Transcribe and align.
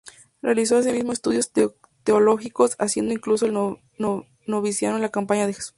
Realizó 0.41 0.77
asimismo 0.77 1.13
estudios 1.13 1.51
teológicos, 2.03 2.75
haciendo 2.79 3.13
incluso 3.13 3.45
el 3.45 3.53
noviciado 4.47 4.95
en 4.95 5.01
la 5.03 5.09
Compañía 5.09 5.45
de 5.45 5.53
Jesús. 5.53 5.69